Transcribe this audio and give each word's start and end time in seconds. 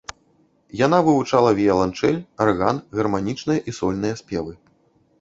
Яна 0.85 0.99
вывучала 1.07 1.51
віяланчэль, 1.59 2.19
арган, 2.49 2.77
гарманічныя 2.99 3.59
і 3.69 3.79
сольныя 3.81 4.21
спевы. 4.25 4.53